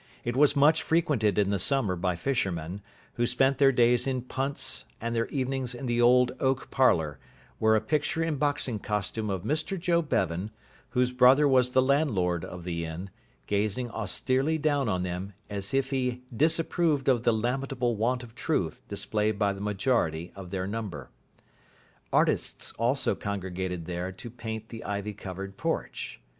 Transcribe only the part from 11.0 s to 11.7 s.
brother was